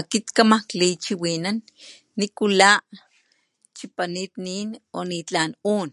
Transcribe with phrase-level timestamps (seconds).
[0.00, 1.58] Akit kkama klichiwinan
[2.18, 2.70] nikula
[3.76, 5.88] chipanit nin o nitlan un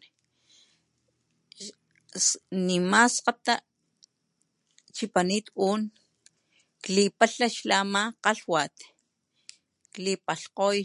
[2.68, 3.56] nima skgata
[4.96, 5.82] chipanit un
[6.84, 7.48] klipalha
[7.82, 8.76] ama kgalhwat
[9.94, 10.80] klipaxkgoy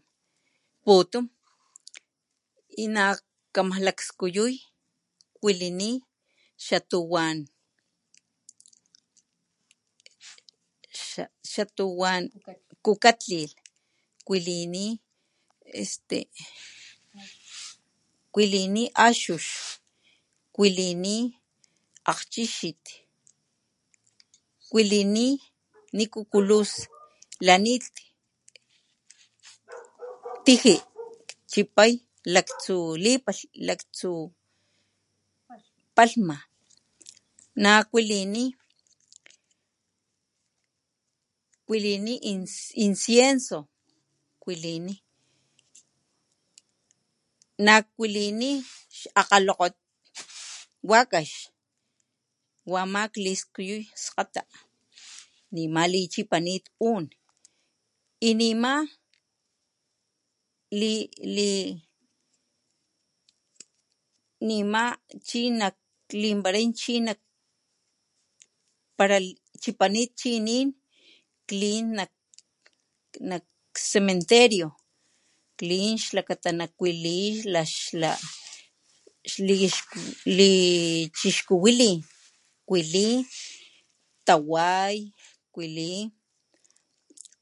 [0.83, 1.25] putun
[2.69, 3.03] y na
[3.51, 4.55] kama skuyuy
[11.43, 12.23] xatuwan
[12.83, 13.53] kukatlilh
[19.05, 19.45] axux
[25.93, 26.71] niku kulus
[27.39, 27.73] kualini
[30.45, 30.75] yiji
[31.49, 31.91] kchapay
[33.63, 34.15] laktsu
[36.23, 38.45] lipalhni
[41.67, 42.13] kualini
[42.83, 43.59] incienso
[44.43, 44.93] kualini
[47.65, 48.49] nakualini
[48.97, 49.75] xakgalokgot
[50.83, 51.29] wakax
[52.65, 54.41] wa ama kliskiyuy skagta
[55.51, 57.09] nima lichapanit un
[64.39, 64.63] ne
[69.61, 70.49] chapanit chi un
[71.47, 71.85] kin
[73.29, 73.43] nak
[73.91, 74.67] cementerio
[79.31, 81.97] xlichixkuwalin
[82.67, 83.07] kuali
[84.27, 84.97] taway
[85.53, 85.99] kualiy